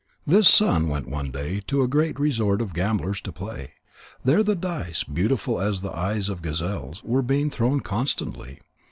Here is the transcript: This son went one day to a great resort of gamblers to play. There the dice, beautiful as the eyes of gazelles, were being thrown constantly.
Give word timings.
This 0.25 0.47
son 0.47 0.87
went 0.87 1.07
one 1.07 1.29
day 1.29 1.59
to 1.67 1.83
a 1.83 1.87
great 1.87 2.19
resort 2.19 2.59
of 2.59 2.73
gamblers 2.73 3.21
to 3.21 3.31
play. 3.31 3.73
There 4.25 4.41
the 4.41 4.55
dice, 4.55 5.03
beautiful 5.03 5.61
as 5.61 5.81
the 5.81 5.95
eyes 5.95 6.27
of 6.27 6.41
gazelles, 6.41 7.03
were 7.03 7.21
being 7.21 7.51
thrown 7.51 7.81
constantly. 7.81 8.57